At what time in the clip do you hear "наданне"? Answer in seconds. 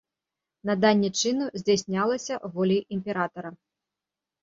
0.69-1.09